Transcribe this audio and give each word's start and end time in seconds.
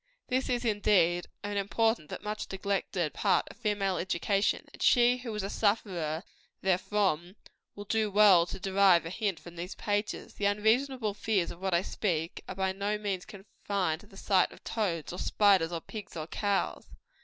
This 0.29 0.49
is, 0.49 0.65
indeed, 0.65 1.27
an 1.43 1.57
important 1.57 2.09
but 2.09 2.23
much 2.23 2.47
neglected 2.51 3.13
part 3.13 3.47
of 3.51 3.57
female 3.57 3.97
education; 3.97 4.65
and 4.73 4.81
she 4.81 5.17
who 5.17 5.31
is 5.35 5.43
a 5.43 5.49
sufferer 5.51 6.23
therefrom, 6.63 7.35
will 7.75 7.85
do 7.85 8.09
well 8.09 8.47
to 8.47 8.59
derive 8.59 9.05
a 9.05 9.11
hint 9.11 9.39
from 9.39 9.57
these 9.57 9.75
pages. 9.75 10.33
The 10.33 10.45
unreasonable 10.45 11.13
fears 11.13 11.51
of 11.51 11.59
which 11.61 11.73
I 11.73 11.83
speak, 11.83 12.43
are 12.49 12.55
by 12.55 12.71
no 12.71 12.97
means 12.97 13.25
confined 13.25 14.01
to 14.01 14.07
the 14.07 14.17
sight 14.17 14.51
of 14.51 14.63
toads, 14.63 15.13
or 15.13 15.19
spiders, 15.19 15.71
or 15.71 15.81
pigs, 15.81 16.17
or 16.17 16.25
cows. 16.25 16.87